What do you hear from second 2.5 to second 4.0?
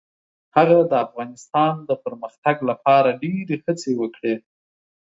لپاره ډیرې هڅې